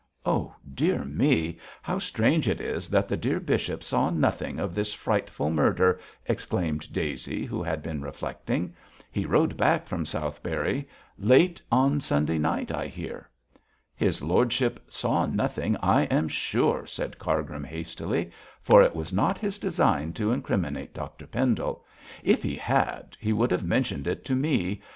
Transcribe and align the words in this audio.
'Oh, 0.25 0.55
dear 0.73 1.05
me! 1.05 1.59
how 1.83 1.99
strange 1.99 2.47
it 2.49 2.59
is 2.59 2.89
that 2.89 3.07
the 3.07 3.15
dear 3.15 3.39
bishop 3.39 3.83
saw 3.83 4.09
nothing 4.09 4.59
of 4.59 4.73
this 4.73 4.95
frightful 4.95 5.51
murder,' 5.51 5.99
exclaimed 6.25 6.91
Daisy, 6.91 7.45
who 7.45 7.61
had 7.61 7.83
been 7.83 8.01
reflecting. 8.01 8.73
'He 9.11 9.27
rode 9.27 9.55
back 9.57 9.85
from 9.85 10.07
Southberry 10.07 10.89
late 11.19 11.61
on 11.71 12.01
Sunday 12.01 12.39
night, 12.39 12.71
I 12.71 12.87
hear.' 12.87 13.29
'His 13.95 14.23
lordship 14.23 14.79
saw 14.89 15.27
nothing, 15.27 15.77
I 15.83 16.05
am 16.05 16.27
sure,' 16.27 16.87
said 16.87 17.19
Cargrim, 17.19 17.63
hastily, 17.63 18.31
for 18.63 18.81
it 18.81 18.95
was 18.95 19.13
not 19.13 19.37
his 19.37 19.59
design 19.59 20.13
to 20.13 20.31
incriminate 20.31 20.95
Dr 20.95 21.27
Pendle; 21.27 21.85
'if 22.23 22.41
he 22.41 22.55
had, 22.55 23.15
he 23.19 23.33
would 23.33 23.51
have 23.51 23.63
mentioned 23.63 24.07
it 24.07 24.25
to 24.25 24.33
me. 24.35 24.81